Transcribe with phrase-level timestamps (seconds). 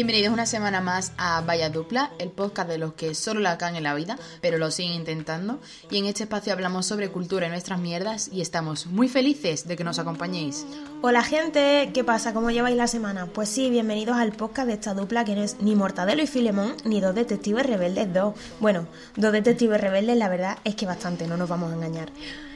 [0.00, 3.76] Bienvenidos una semana más a Vaya Dupla, el podcast de los que solo la cagan
[3.76, 5.60] en la vida, pero lo siguen intentando.
[5.90, 9.76] Y en este espacio hablamos sobre cultura y nuestras mierdas y estamos muy felices de
[9.76, 10.64] que nos acompañéis.
[11.02, 12.32] Hola gente, ¿qué pasa?
[12.32, 13.26] ¿Cómo lleváis la semana?
[13.26, 16.76] Pues sí, bienvenidos al podcast de esta dupla que no es ni Mortadelo y Filemón,
[16.86, 18.34] ni dos detectives rebeldes dos.
[18.58, 18.86] Bueno,
[19.16, 22.10] dos detectives rebeldes la verdad es que bastante, no nos vamos a engañar.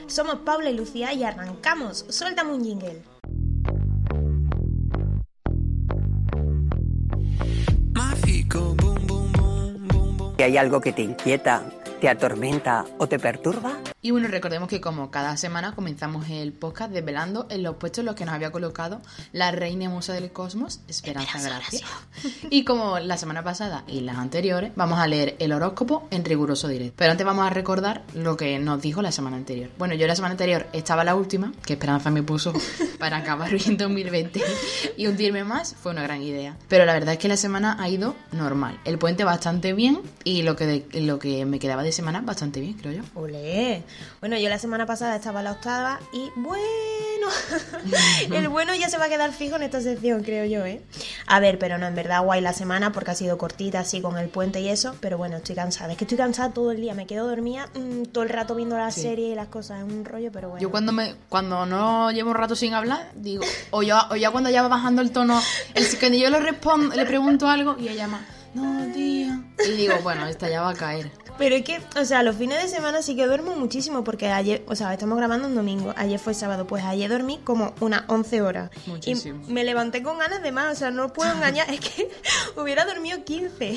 [0.07, 2.07] Somos Paula y Lucía y arrancamos.
[2.09, 3.13] Suéltame un jingle.
[10.45, 11.62] Hay algo que te inquieta,
[12.05, 16.93] te atormenta o te perturba, Y bueno, recordemos que como cada semana comenzamos el podcast
[16.93, 19.01] desvelando en los puestos en los que nos había colocado
[19.33, 21.87] la reina musa del cosmos, Esperanza Gracia.
[22.51, 26.69] Y como la semana pasada y las anteriores, vamos a leer el horóscopo en riguroso
[26.69, 26.93] directo.
[26.99, 29.71] Pero antes vamos a recordar lo que nos dijo la semana anterior.
[29.79, 32.52] Bueno, yo la semana anterior estaba la última, que Esperanza me puso
[32.99, 34.43] para acabar bien 2020
[34.99, 36.55] y hundirme más, fue una gran idea.
[36.68, 38.79] Pero la verdad es que la semana ha ido normal.
[38.85, 42.60] El puente bastante bien y lo que, de- lo que me quedaba de semana bastante
[42.60, 43.02] bien, creo yo.
[43.14, 43.82] Olé.
[44.20, 47.26] Bueno, yo la semana pasada estaba en la octava y bueno,
[48.34, 50.82] el bueno ya se va a quedar fijo en esta sección, creo yo, ¿eh?
[51.26, 54.18] A ver, pero no, en verdad guay la semana porque ha sido cortita, así con
[54.18, 55.92] el puente y eso, pero bueno, estoy cansada.
[55.92, 58.76] Es que estoy cansada todo el día, me quedo dormida mm, todo el rato viendo
[58.76, 59.00] la Sí.
[59.02, 60.60] serie y las cosas, es un rollo, pero bueno.
[60.62, 64.31] Yo cuando me cuando no llevo un rato sin hablar, digo, o ya, o ya
[64.31, 65.41] cuando ya va bajando el tono,
[65.75, 69.41] el, cuando yo le respondo, le pregunto algo y ella llama, no, tía.
[69.66, 71.10] Y digo, bueno, esta ya va a caer.
[71.38, 74.62] Pero es que, o sea, los fines de semana sí que duermo muchísimo porque ayer,
[74.66, 78.43] o sea, estamos grabando un domingo, ayer fue sábado, pues ayer dormí como unas 11
[78.43, 78.71] horas.
[78.87, 79.44] Muchísimo.
[79.49, 82.09] Y me levanté con ganas de más, o sea, no puedo engañar, es que
[82.56, 83.77] hubiera dormido 15.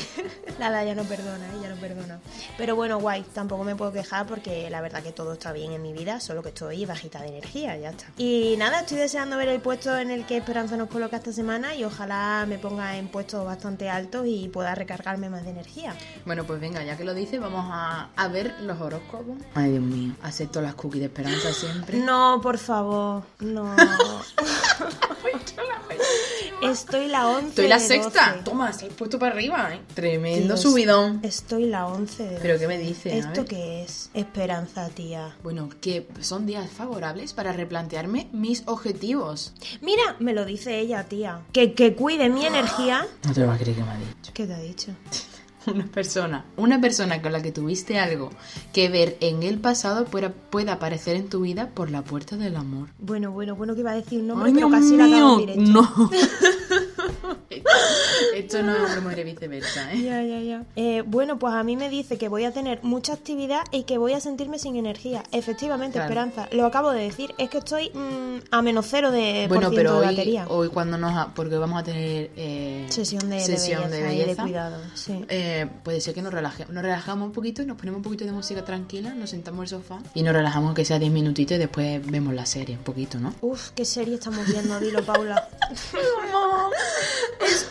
[0.59, 2.19] La la ya no perdona, ya no perdona.
[2.57, 5.81] Pero bueno, guay, tampoco me puedo quejar porque la verdad que todo está bien en
[5.81, 8.05] mi vida, solo que estoy bajita de energía, ya está.
[8.17, 11.75] Y nada, estoy deseando ver el puesto en el que Esperanza nos coloca esta semana
[11.75, 15.95] y ojalá me ponga en puestos bastante altos y pueda recargarme más de energía.
[16.25, 19.37] Bueno, pues venga, ya que lo dice, vamos a, a ver los horóscopos.
[19.55, 21.97] Ay, Dios mío, acepto las cookies de esperanza siempre.
[22.07, 23.75] No, por favor, no.
[26.61, 28.31] Estoy la 11 Estoy la de sexta.
[28.31, 28.43] 12.
[28.43, 29.81] Toma, se ha puesto para arriba, ¿eh?
[29.93, 31.19] Tremendo Dios, subidón.
[31.23, 32.59] Estoy la 11 de ¿Pero 12.
[32.59, 33.11] qué me dice?
[33.11, 34.09] A ¿Esto qué es?
[34.13, 35.35] Esperanza, tía.
[35.43, 39.53] Bueno, que son días favorables para replantearme mis objetivos.
[39.81, 41.41] Mira, me lo dice ella, tía.
[41.53, 43.05] Que, que cuide mi energía.
[43.23, 44.31] No te lo vas a creer que me ha dicho.
[44.33, 44.91] ¿Qué te ha dicho?
[45.67, 48.31] Una persona, una persona con la que tuviste algo
[48.73, 52.55] que ver en el pasado pueda, pueda aparecer en tu vida por la puerta del
[52.55, 52.89] amor.
[52.99, 55.41] Bueno, bueno, bueno que iba a decir un nombre, Ay, pero Dios casi acabo.
[55.57, 56.09] No.
[58.39, 58.73] esto, no
[59.09, 60.01] es y viceversa, ¿eh?
[60.03, 60.63] Ya, ya, ya.
[60.75, 63.97] Eh, bueno, pues a mí me dice que voy a tener mucha actividad y que
[63.97, 65.23] voy a sentirme sin energía.
[65.31, 66.09] Efectivamente, Claro.
[66.09, 67.33] Esperanza, lo acabo de decir.
[67.37, 70.45] Es que estoy mm, a menos cero de por Bueno, ciento pero de hoy, batería.
[70.49, 71.15] hoy cuando nos...
[71.15, 72.31] ha- porque vamos a tener...
[72.35, 74.41] eh, Sesión de, de sesión de belleza y belleza.
[74.43, 75.25] de cuidado, sí.
[75.29, 78.31] Eh, puede ser que nos relajemos, nos relajamos un poquito nos ponemos un poquito de
[78.31, 81.59] música tranquila, nos sentamos en el sofá y nos relajamos que sea 10 minutitos y
[81.59, 83.33] después vemos la serie un poquito, ¿no?
[83.41, 85.47] Uf, qué serie estamos viendo, dilo, Paula.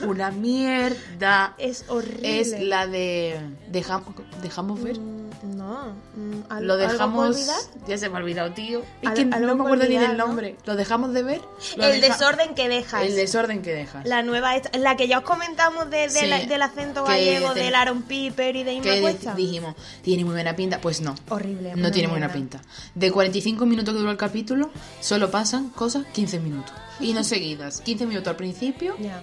[0.08, 1.54] una mierda.
[1.58, 2.40] Es horrible.
[2.40, 3.38] Es la de
[3.70, 4.98] dejamos dejamos ver.
[4.98, 5.92] Mm, No.
[6.16, 7.46] mm, ¿al- Lo dejamos.
[7.86, 8.82] Ya se me ha olvidado, tío.
[9.02, 10.26] Es que no me acuerdo ni del ¿no?
[10.26, 10.56] nombre.
[10.64, 11.40] Lo dejamos de ver.
[11.76, 13.02] El deja- desorden que dejas.
[13.04, 14.06] El desorden que dejas.
[14.06, 16.26] La nueva, la que ya os comentamos de, de Sí.
[16.26, 19.34] la- del acento gallego, te- del Aaron Piper y de Inma Cuesta.
[19.34, 20.80] dijimos, tiene muy buena pinta.
[20.80, 21.14] Pues no.
[21.28, 21.74] Horrible.
[21.76, 22.34] No tiene buena mierda.
[22.58, 22.62] pinta.
[22.94, 26.72] De 45 minutos que duró el capítulo, solo pasan cosas 15 minutos.
[27.00, 27.80] Y no seguidas.
[27.82, 29.22] 15 minutos al principio, Ya.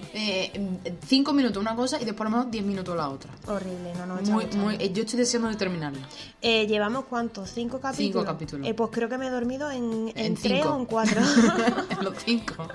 [1.07, 3.31] 5 minutos una cosa y después menos 10 minutos la otra.
[3.47, 6.00] Horrible, no, no, Muy, muy, eh, yo estoy deseando de terminarla.
[6.41, 7.50] Eh, ¿Llevamos cuántos?
[7.51, 8.25] ¿Cinco capítulos?
[8.25, 8.67] capítulos.
[8.67, 10.69] Eh, pues creo que me he dormido en, en, En tres cinco.
[10.75, 11.22] o en cuatro.
[11.89, 12.67] en los 5.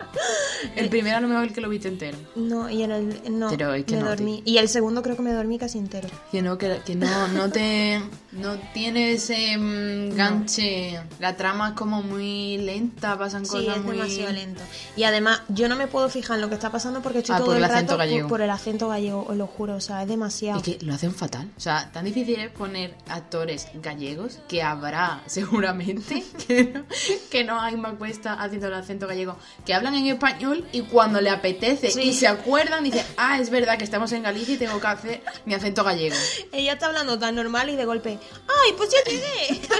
[0.76, 2.18] El primero a lo mejor el que lo viste entero.
[2.36, 3.20] no, y en el...
[3.38, 4.42] No, Pero es que me no, dormí.
[4.44, 6.08] Y el segundo creo que me dormí casi entero.
[6.32, 8.00] Que no, que, que no, no te.
[8.32, 11.00] No tiene ese mm, ganche.
[11.18, 13.96] La trama es como muy lenta, pasan Sí, cosas es muy.
[13.96, 14.62] demasiado lento.
[14.96, 17.38] Y además, yo no me puedo fijar en lo que está pasando porque estoy Ah,
[17.38, 18.28] todo por el el acento rato gallego.
[18.28, 19.76] Por, por el acento gallego, os lo juro.
[19.76, 20.58] O sea, es demasiado.
[20.58, 21.48] Es que lo hacen fatal.
[21.56, 26.84] O sea, tan difícil es poner actores gallegos que habrá seguramente que no,
[27.30, 29.36] que no hay más cuesta haciendo el acento gallego.
[29.64, 32.00] Que hablan en español y cuando le apetece Sí.
[32.02, 35.22] y se acuerdan, dice, ah, es verdad que estamos en Galicia y tengo que hacer
[35.44, 36.16] mi acento gallego.
[36.52, 38.18] Ella está hablando tan normal y de golpe,
[38.48, 39.60] ¡ay, pues ya llegué!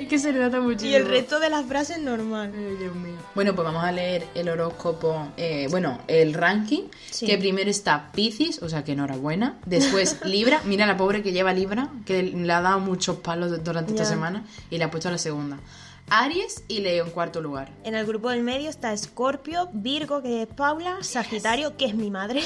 [0.00, 0.90] Es que se le nota muchísimo.
[0.90, 2.52] Y el resto de las frases normal.
[3.34, 7.26] Bueno, pues vamos a leer el horóscopo, eh, bueno, el ranking, Sí.
[7.26, 11.52] que primero está Piscis, o sea que enhorabuena, después Libra, mira la pobre que lleva
[11.52, 15.12] Libra, que le ha dado muchos palos durante esta semana y le ha puesto a
[15.12, 15.58] la segunda.
[16.08, 17.70] Aries y Leo en cuarto lugar.
[17.82, 22.10] En el grupo del medio está Escorpio, Virgo, que es Paula, Sagitario, que es mi
[22.10, 22.42] madre,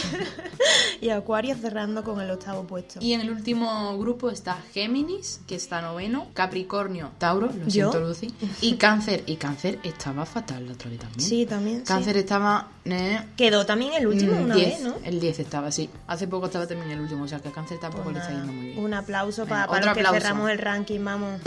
[1.03, 3.01] y Acuario cerrando con el octavo puesto.
[3.03, 7.91] Y en el último grupo está Géminis, que está noveno, Capricornio, Tauro, lo ¿Yo?
[7.93, 11.21] siento Lucy, y Cáncer, y Cáncer estaba fatal la otra vez también.
[11.21, 11.79] Sí, también.
[11.81, 11.85] sí.
[11.85, 12.69] Cáncer estaba...
[12.87, 14.95] eh, Quedó también el último mm, una 10, vez, ¿no?
[15.05, 15.91] El 10 estaba, sí.
[16.07, 18.33] Hace poco estaba también el último, o sea que a Cáncer tampoco Pues le está
[18.33, 18.79] yendo muy bien.
[18.83, 20.13] Un aplauso para, los que aplauso.
[20.15, 21.41] cerramos el ranking, vamos.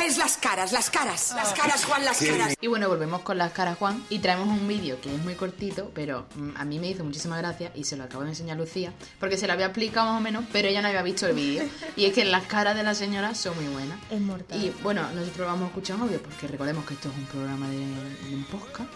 [0.00, 2.54] Lávales las caras, las caras, las caras, Juan, las caras.
[2.58, 5.90] Y bueno, volvemos con las caras Juan y traemos un vídeo que es muy cortito,
[5.94, 8.60] pero mm, a mí me hizo muchísima gracia y se lo acabo de enseñar a
[8.60, 11.34] Lucía, porque se lo había explicado más o menos, pero ella no había visto el
[11.34, 11.64] vídeo.
[11.96, 13.98] Y es que las caras de la señora son muy buenas.
[14.10, 14.64] Es mortal.
[14.64, 17.26] Y bueno, nosotros lo vamos a escuchar en audio porque recordemos que esto es un
[17.26, 18.88] programa de, de un podcast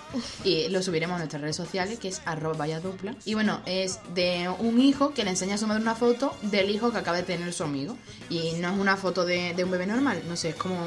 [0.42, 3.14] y lo subiremos a nuestras redes sociales que es arroba vaya dupla.
[3.26, 6.70] Y bueno, es de un hijo que le enseña a su madre una foto del
[6.70, 7.94] hijo que acaba de tener su amigo.
[8.30, 10.78] Y no es una foto de, de un bebé normal, no sé, es como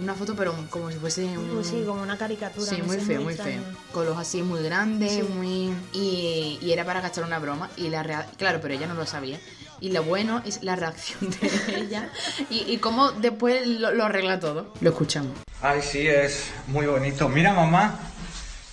[0.00, 1.64] una foto pero como si fuese un...
[1.64, 2.66] Sí, como una caricatura.
[2.70, 3.62] Sí, no muy feo, muy feo.
[3.92, 5.22] Con los así muy grandes, Sí.
[5.22, 5.74] muy...
[5.92, 7.70] Y, y era para gastar una broma.
[7.76, 9.38] Y la rea- Claro, pero ella no lo sabía.
[9.80, 12.10] Y lo bueno es la reacción de ella
[12.48, 14.72] y, y cómo después lo, lo arregla todo.
[14.80, 15.32] Lo escuchamos.
[15.60, 17.28] Ay, sí, es muy bonito.
[17.28, 17.98] Mira, mamá,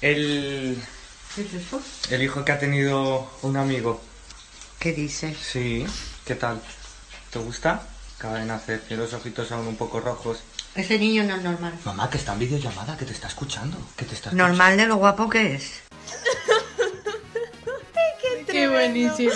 [0.01, 0.77] el,
[2.09, 4.01] el hijo que ha tenido un amigo.
[4.79, 5.37] ¿Qué dices?
[5.37, 5.85] Sí,
[6.25, 6.61] ¿qué tal?
[7.31, 7.83] ¿Te gusta?
[8.17, 10.39] Acaba de nacer, tiene los ojitos aún un poco rojos.
[10.75, 11.73] Ese niño no es normal.
[11.83, 13.77] Mamá, que está en videollamada, que te está escuchando.
[13.97, 15.81] Que te está Normal de lo guapo que es.
[18.47, 19.33] Qué buenísimo.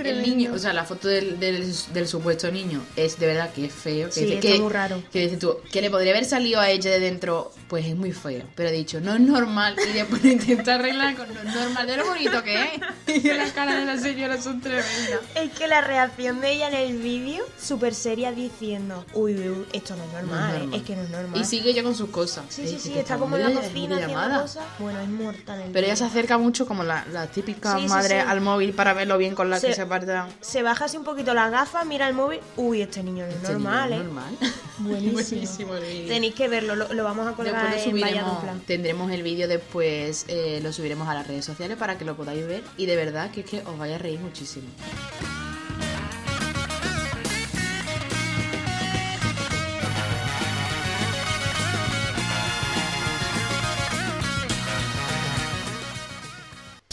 [0.00, 3.52] Es El niño, o sea, la foto del, del, del supuesto niño es de verdad
[3.52, 4.08] que es feo.
[4.08, 5.02] Que Sí, dice está que, muy raro.
[5.12, 8.12] Que dices tú, que le podría haber salido a ella de dentro, pues es muy
[8.12, 8.42] feo.
[8.54, 9.76] Pero ha dicho, no es normal.
[9.88, 12.70] Y después lo intenta arreglar con no es normal de lo bonito que es.
[13.24, 15.20] Y las caras de la señora son tremendas.
[15.34, 19.66] Es que la reacción de ella en el vídeo, súper seria, diciendo: Uy, uy, uy,
[19.72, 20.76] esto no es normal, No es ¿eh?
[20.78, 21.40] es que no es normal.
[21.40, 22.44] Y sigue ella con sus cosas.
[22.48, 24.64] Sí, sí, dice sí, está como en la cocina haciendo cosas.
[24.78, 28.20] Bueno, es mortal el Pero ella se acerca mucho como la, la típica Sí, madre
[28.20, 28.26] sí.
[28.28, 30.28] al móvil para verlo bien con la que Se- se aparta.
[30.40, 32.40] Se baja así un poquito las gafas, mira el móvil.
[32.56, 34.04] Uy, este niño no es Este normal, niño ¿eh?
[34.04, 34.36] es normal.
[34.78, 35.68] Buenísimo.
[35.68, 36.08] Buenísimo.
[36.08, 38.54] Tenéis que verlo, lo, lo vamos a colgar Después lo en Vaya subiremos, Dupla.
[38.66, 42.46] tendremos el vídeo después, eh, lo subiremos a las redes sociales para que lo podáis
[42.46, 44.66] ver y de verdad que es que os vaya a reír muchísimo.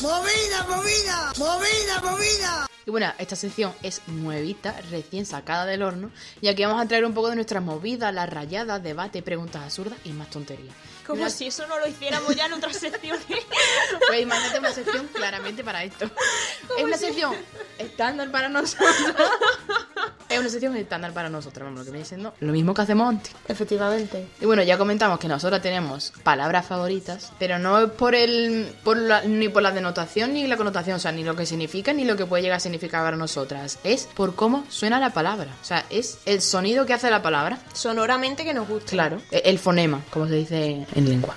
[0.02, 1.32] ¡Movida, movida!
[1.38, 2.71] ¡Movida, movida!
[2.86, 6.12] Y bueno, esta sección es nuevita, recién sacada del horno
[6.42, 10.00] y aquí vamos a traer un poco de nuestras movidas, las rayadas, debate, preguntas absurdas
[10.04, 10.74] y más tonterías.
[11.06, 13.22] Como Una- si eso no lo hiciéramos ya en otras secciones.
[14.08, 16.06] Pues imagínate una sección claramente para esto.
[16.78, 17.34] Es una sección
[17.78, 19.16] estándar para nosotros.
[20.32, 22.34] Es una sección estándar para nosotros, vamos, lo que me diciendo.
[22.40, 23.32] Lo mismo que hacemos antes.
[23.48, 24.28] Efectivamente.
[24.40, 28.98] Y bueno, ya comentamos que nosotros tenemos palabras favoritas, pero no es por el por
[28.98, 32.06] la- ni por la denotación ni la connotación, o sea, ni lo que significa ni
[32.06, 33.80] lo que puede llegar a significar para nosotras.
[33.84, 35.50] Es por cómo suena la palabra.
[35.62, 37.60] O sea, es el sonido que hace la palabra.
[37.74, 38.92] Sonoramente que nos gusta.
[38.92, 41.36] Claro, e- el fonema, como se dice en lengua.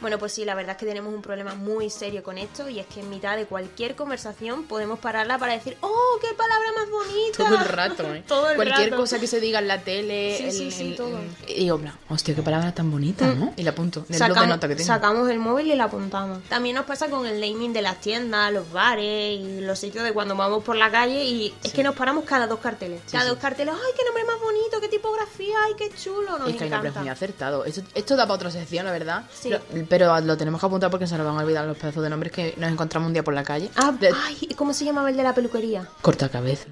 [0.00, 2.78] Bueno, pues sí, la verdad es que tenemos un problema muy serio con esto y
[2.80, 6.90] es que en mitad de cualquier conversación podemos pararla para decir, ¡oh, qué palabra más
[6.90, 7.36] bonita!
[7.36, 8.24] Todo el rato, ¿eh?
[8.28, 9.02] Todo el Cualquier rato.
[9.02, 10.36] cosa que se diga en la tele.
[10.38, 11.18] Sí, el- sí, sí, el- todo.
[11.18, 13.52] el- y digo, "Bla, hostia, qué palabra tan bonita, ¿no?
[13.56, 14.00] Y la apunto.
[14.00, 14.86] Del blog de Sacamos, nota que tengo.
[14.86, 16.42] sacamos el móvil y la apuntamos.
[16.48, 20.12] También nos pasa con el naming de las tiendas, los bares y los sitios de
[20.12, 23.02] cuando vamos por la calle y es que nos paramos cada dos carteles.
[23.12, 24.49] cada dos carteles, ¡ay, qué nombre más bonito!
[24.78, 25.56] ¡Qué tipografía!
[25.66, 26.38] ¡Ay, qué chulo!
[26.38, 27.00] Nos es que hay nombres encanta.
[27.00, 27.66] muy acertados.
[27.66, 29.24] Esto, esto da para otra sección, la verdad.
[29.32, 29.48] Sí.
[29.50, 32.10] Lo- pero lo tenemos que apuntar porque se nos van a olvidar los pedazos de
[32.10, 33.70] nombres que nos encontramos un día por la calle.
[33.76, 35.86] Ah, De- ay, ¿cómo se llamaba el de la peluquería?
[36.02, 36.68] Cortacabezas.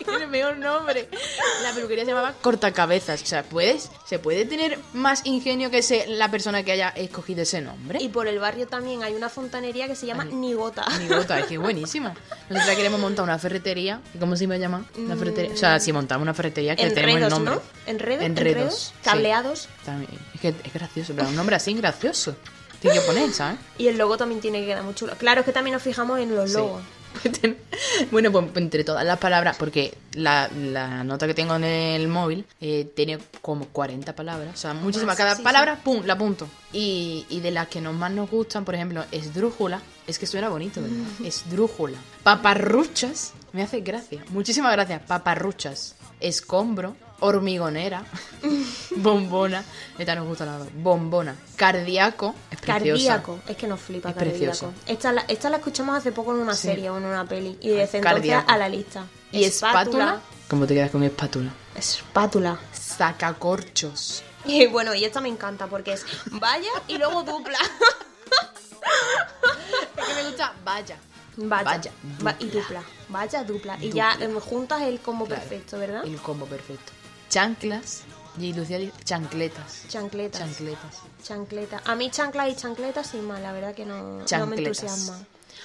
[0.04, 1.08] Tiene el mejor nombre.
[1.62, 3.22] La peluquería se llamaba Cortacabezas.
[3.22, 3.90] O sea, ¿puedes?
[4.06, 8.02] ¿Se puede tener más ingenio que ese, la persona que haya escogido ese nombre?
[8.02, 10.34] Y por el barrio también hay una fontanería que se llama Ay.
[10.34, 10.86] Nigota.
[10.98, 12.14] Mi gota, es que es buenísima.
[12.48, 14.00] Nosotros queremos montar una ferretería.
[14.14, 14.82] ¿Y cómo se iba a llamar?
[14.96, 15.52] Una ferretería.
[15.52, 17.54] O sea, si montamos una ferretería que tenemos el nombre.
[17.56, 17.62] ¿no?
[17.86, 18.52] Enredos, Enredos.
[18.54, 18.92] enredos, sí.
[19.02, 19.68] cableados.
[19.84, 20.10] También.
[20.34, 22.34] Es que es gracioso, pero un nombre así gracioso.
[22.80, 23.58] Tiene que poner, ¿sabes?
[23.76, 25.12] Y el logo también tiene que quedar muy chulo.
[25.18, 26.56] Claro, es que también nos fijamos en los Sí.
[26.56, 26.82] logos.
[28.10, 32.44] Bueno, pues entre todas las palabras, porque la, la nota que tengo en el móvil
[32.60, 35.16] eh, tiene como 40 palabras, o sea, muchísimas.
[35.16, 36.48] Cada sí, palabra, pum, la apunto.
[36.72, 39.80] Y, y de las que nos más nos gustan, por ejemplo, esdrújula.
[40.06, 40.96] Es que suena bonito, ¿verdad?
[41.24, 41.98] Esdrújula.
[42.22, 43.32] Paparruchas.
[43.52, 44.24] Me hace gracia.
[44.30, 45.02] Muchísimas gracias.
[45.02, 45.94] Paparruchas.
[46.20, 46.96] Escombro.
[47.20, 48.04] Hormigonera.
[48.96, 49.62] bombona.
[49.98, 51.34] Esta nos gusta la Bombona.
[51.56, 52.34] Cardíaco.
[52.50, 52.82] Es preciosa.
[53.22, 54.72] Cardíaco, es que nos flipa Es cardíaco.
[54.86, 56.68] Esta la, esta la escuchamos hace poco en una Sí.
[56.68, 57.56] serie o en una peli.
[57.60, 59.04] Y desde entonces a la lista.
[59.32, 60.20] Y espátula.
[60.48, 61.50] ¿Cómo te quedas con espátula?
[61.74, 62.58] Espátula.
[62.72, 64.22] Sacacorchos.
[64.46, 67.58] Y bueno, y esta me encanta porque es vaya y luego dupla.
[69.96, 70.96] Es que me gusta vaya.
[71.36, 71.64] Vaya.
[71.64, 71.92] Vaya,
[72.26, 72.60] Va- y dupla.
[72.60, 72.82] dupla.
[73.08, 73.76] Vaya, dupla.
[73.80, 74.16] Y Dupla.
[74.18, 75.40] ya juntas el combo Claro.
[75.42, 76.04] perfecto, ¿verdad?
[76.04, 76.92] El combo perfecto.
[77.30, 78.02] Chanclas.
[78.38, 79.84] Y Lucía dice chancletas.
[79.88, 80.40] Chancletas.
[80.40, 80.96] Chancletas.
[81.22, 81.82] Chancleta.
[81.84, 85.18] A mí chanclas y chancletas sin más, la verdad que no, no me entusiasma.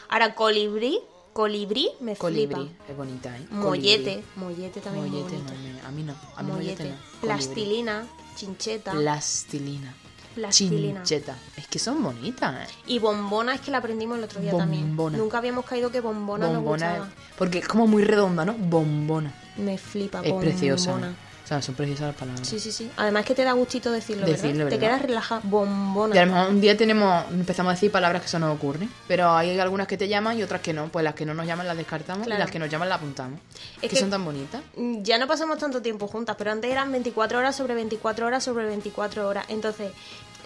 [0.10, 1.00] Ahora, colibrí.
[1.34, 2.55] Colibrí me Colibrí.
[2.55, 2.72] flipa.
[2.89, 3.45] Es bonita, ¿eh?
[3.51, 4.24] Mollete.
[4.38, 6.15] Mollete también Mollete muy no, a mí no.
[6.38, 6.84] A mí mollete, Mollete.
[6.84, 6.95] no.
[6.95, 7.19] Colibrí.
[7.22, 8.07] Plastilina.
[8.38, 8.91] Chincheta.
[8.91, 9.93] Plastilina.
[10.34, 11.03] Plastilina.
[11.03, 11.36] Chincheta.
[11.57, 12.74] Es que son bonitas, ¿eh?
[12.88, 14.88] Y bombona es que la aprendimos el otro día también.
[14.95, 15.17] Bombona.
[15.17, 16.88] Nunca habíamos caído que bombona, Bombona.
[16.98, 17.10] nos gustaba.
[17.38, 18.53] Porque es como muy redonda, ¿no?
[18.53, 19.34] Bombona.
[19.57, 20.91] Me flipa Es preciosa.
[20.91, 21.12] bombona.
[21.12, 21.35] ¿no?
[21.45, 22.47] O sea, son preciosas las palabras.
[22.47, 22.89] Sí, sí, sí.
[22.97, 24.69] Además que te da gustito decirlo, Decirlo, ¿verdad?
[24.71, 25.41] Te quedas relajado.
[25.43, 26.15] Bombona.
[26.15, 28.89] Y a lo mejor un día tenemos, empezamos a decir palabras que se nos ocurren.
[29.07, 30.87] Pero hay algunas que te llaman y otras que no.
[30.87, 32.39] Pues las que no nos llaman las descartamos Claro.
[32.39, 33.39] y las que nos llaman las apuntamos.
[33.75, 34.59] Es que, que- son tan bonitas.
[34.75, 38.43] Mm, Ya no pasamos tanto tiempo juntas, pero antes eran 24 horas sobre 24 horas
[38.43, 39.45] sobre 24 horas.
[39.49, 39.91] Entonces,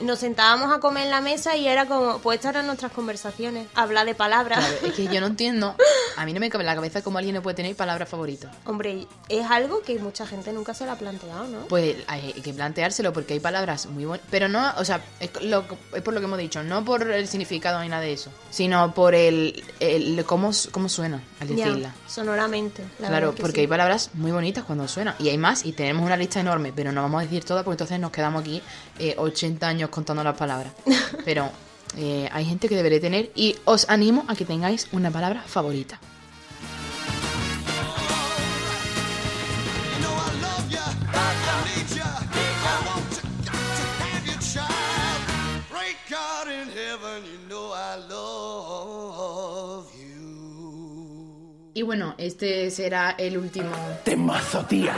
[0.01, 3.67] nos sentábamos a comer en la mesa y era como, pues estas eran nuestras conversaciones.
[3.75, 4.59] Hablar de palabras.
[4.59, 5.75] Claro, es que yo no entiendo.
[6.17, 8.51] A mí no me cabe en la cabeza cómo alguien no puede tener palabras favoritas.
[8.65, 11.59] Hombre, es algo que mucha gente nunca se lo ha planteado, ¿no?
[11.67, 14.25] Pues hay que planteárselo porque hay palabras muy buenas.
[14.29, 17.27] Pero no, o sea, es, lo- es por lo que hemos dicho, no por el
[17.27, 21.93] significado ni nada de eso, sino por el, el cómo, cómo suena al Ya, decirla.
[22.07, 22.83] sonoramente.
[22.99, 23.61] la Claro, porque sí.
[23.61, 25.15] hay palabras muy bonitas cuando suenan.
[25.19, 27.75] Y hay más, y tenemos una lista enorme, pero no vamos a decir todas porque
[27.75, 28.61] entonces nos quedamos aquí
[28.99, 30.73] eh, 80 años contando las palabras.
[31.25, 31.49] Pero
[31.97, 35.99] eh, hay gente que debería tener y os animo a que tengáis una palabra favorita.
[51.79, 53.71] Y bueno, este será el último
[54.03, 54.93] Temazo, tía.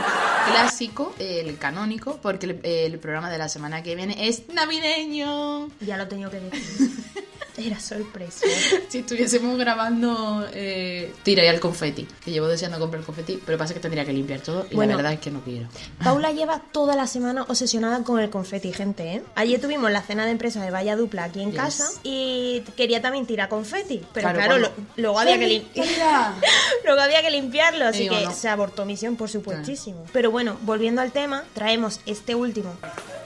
[0.50, 5.68] clásico, el canónico, porque el, el programa de la semana que viene es navideño.
[5.80, 6.90] Ya lo he tenido que decir.
[7.56, 8.46] Era sorpresa.
[8.88, 13.72] Si estuviésemos grabando, eh, tiraría el confeti, que llevo deseando comprar el confeti, pero pasa
[13.74, 14.90] que tendría que limpiar todo y Bueno.
[14.92, 15.68] la verdad es que no quiero.
[16.02, 19.22] Paula lleva toda la semana obsesionada con el confeti, gente, ¿eh?
[19.34, 21.60] Ayer tuvimos la cena de empresa de Valla Dupla aquí en Yes.
[21.60, 25.64] casa y quería también tirar confeti, pero Claro, claro, cuando- lo- luego, había que lim-
[26.84, 28.32] luego había que limpiarlo, así Digo, que no.
[28.32, 30.04] se abortó misión, por supuestísimo.
[30.12, 32.74] Pero bueno, volviendo al tema, traemos este último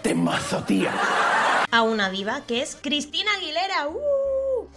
[0.02, 0.92] Temazo, tía.
[1.70, 3.88] A una diva que es Cristina Aguilera.
[3.88, 4.25] ¡Uh!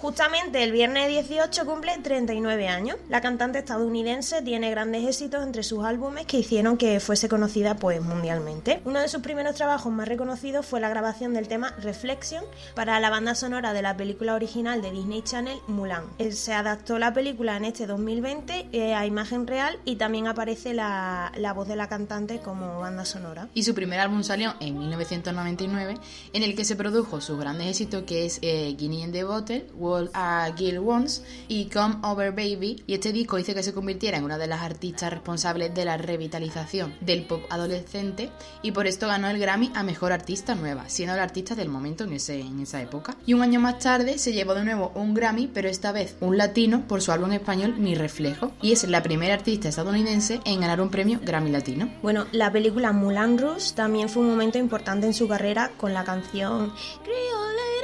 [0.02, 2.96] Justamente el viernes 18 cumple 39 años.
[3.10, 8.02] La cantante estadounidense tiene grandes éxitos entre sus álbumes que hicieron que fuese conocida pues
[8.02, 8.82] mundialmente.
[8.86, 13.10] Uno de sus primeros trabajos más reconocidos fue la grabación del tema Reflection para la
[13.10, 16.06] banda sonora de la película original de Disney Channel Mulan.
[16.18, 20.74] Eh, Se adaptó la película en este 2020 eh, a imagen real y también aparece
[20.74, 23.50] la, la voz de la cantante como banda sonora.
[23.54, 25.98] Y su primer álbum salió en 1999,
[26.32, 29.68] en el que se produjo sus grandes éxitos, que es eh, Guinea in the Bottle,
[30.14, 32.84] A Girl Wants y Come Over Baby.
[32.88, 35.98] Y este disco hizo que se convirtiera en una de las artistas responsables de la
[35.98, 38.30] revitalización del pop adolescente
[38.62, 42.04] y por esto ganó el Grammy a Mejor Artista Nueva, siendo la artista del momento
[42.04, 43.16] en, ese, en esa época.
[43.26, 46.38] Y un año más tarde se llevó de nuevo un Grammy, pero esta vez un
[46.38, 48.52] latino por su álbum español Mi Reflejo.
[48.62, 51.92] Y es la primera artista estadounidense en ganar un premio Grammy Latino.
[52.02, 56.04] Bueno, la película Mulan Rouge también fue un momento importante en su carrera con la
[56.04, 57.79] canción marmalade.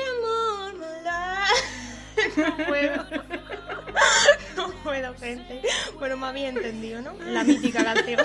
[2.37, 3.05] No puedo.
[4.55, 5.61] No puedo, gente.
[5.99, 7.13] Bueno, me había entendido, ¿no?
[7.25, 8.19] La mítica canción.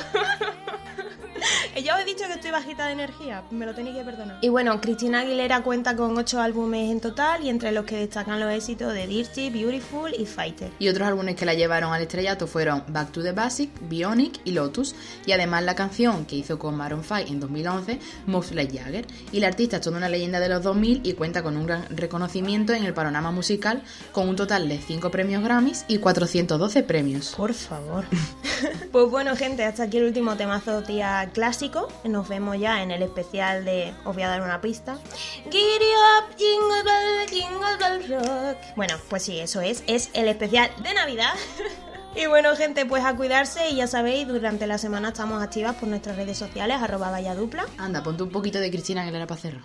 [1.84, 4.38] Ya os he dicho que estoy bajita de energía, me lo tenéis que perdonar.
[4.42, 8.38] Y bueno, Cristina Aguilera cuenta con ocho álbumes en total y entre los que destacan
[8.40, 10.70] los éxitos de Dirty, Beautiful y Fighter.
[10.78, 14.52] Y otros álbumes que la llevaron al estrellato fueron Back to the Basic, Bionic y
[14.52, 14.94] Lotus.
[15.26, 19.06] Y además la canción que hizo con Maroon 5 en 2011, Moves Like Jagger.
[19.32, 21.86] Y la artista es toda una leyenda de los 2000 y cuenta con un gran
[21.96, 23.82] reconocimiento en el panorama musical
[24.12, 27.34] con un total de 5 premios Grammys y 412 premios.
[27.36, 28.04] Por favor.
[28.92, 31.88] pues bueno, gente, hasta aquí el último temazo tía clásico.
[32.04, 33.94] nos vemos ya en el especial de...
[34.04, 34.94] Os voy a dar una pista.
[34.94, 38.58] Up, jingle bell, jingle bell rock.
[38.76, 39.82] Bueno, pues sí, eso es.
[39.86, 41.34] Es el especial de Navidad.
[42.12, 45.88] Y bueno, gente, pues a cuidarse y ya sabéis, durante la semana estamos activas por
[45.88, 47.66] nuestras redes sociales, arroba valladupla.
[47.78, 49.62] Anda, ponte un poquito de Cristina Aguilera para cerrar.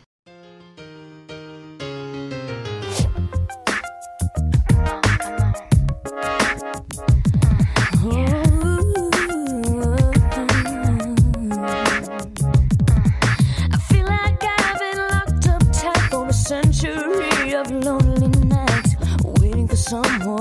[19.88, 20.35] someone